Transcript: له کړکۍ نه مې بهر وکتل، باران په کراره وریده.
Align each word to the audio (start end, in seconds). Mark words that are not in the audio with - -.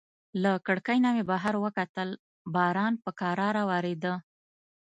له 0.43 0.51
کړکۍ 0.67 0.97
نه 1.05 1.09
مې 1.15 1.23
بهر 1.31 1.55
وکتل، 1.65 2.09
باران 2.55 2.93
په 3.03 3.09
کراره 3.19 3.63
وریده. 3.71 4.13